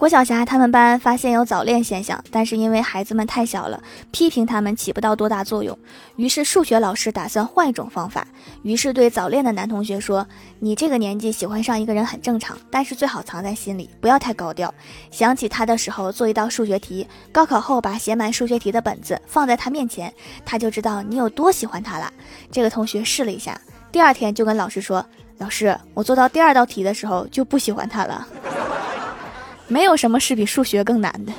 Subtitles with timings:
[0.00, 3.78] 郭晓霞他们班发现有早恋现象，但是因为孩子们太小了，
[4.10, 5.78] 批评他们起不到多大作用。
[6.16, 8.26] 于是数学老师打算换一种方法，
[8.62, 10.26] 于是对早恋的男同学说
[10.58, 14.72] ：“你这个年纪喜欢上一个人很正常，但是最好藏在心里，不要太高调。
[15.10, 20.10] 想起他的时候做一道数学题，高考后把写满数学题的本子放在他面前，
[20.46, 22.10] 他就知道你有多喜欢他了。”
[22.50, 23.60] 这个同学试了一下，
[23.92, 25.04] 第二天就跟老师说
[25.36, 28.26] ：“老师，我做到第二道题的时候就不喜欢他了。”
[29.70, 31.32] 没有什么是比数学更难的。